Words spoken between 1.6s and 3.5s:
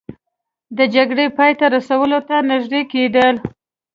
رسولو ته نژدې کیدل